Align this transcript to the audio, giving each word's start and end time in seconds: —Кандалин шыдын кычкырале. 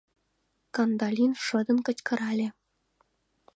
—Кандалин 0.75 1.33
шыдын 1.45 1.77
кычкырале. 1.85 2.47